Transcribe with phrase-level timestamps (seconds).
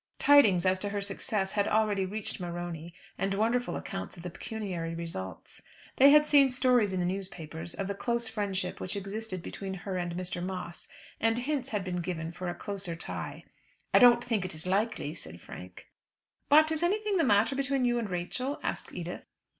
[0.17, 4.95] Tidings as to her success had already reached Morony, and wonderful accounts of the pecuniary
[4.95, 5.61] results.
[5.97, 9.97] They had seen stories in the newspapers of the close friendship which existed between her
[9.97, 10.43] and Mr.
[10.43, 10.87] Moss,
[11.19, 13.43] and hints had been given for a closer tie.
[13.93, 15.85] "I don't think it is likely," said Frank.
[16.49, 19.25] "But is anything the matter between you and Rachel?" asked Edith.